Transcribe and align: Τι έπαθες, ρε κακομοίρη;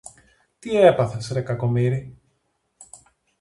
Τι 0.59 0.75
έπαθες, 0.77 1.27
ρε 1.31 1.41
κακομοίρη; 1.41 2.17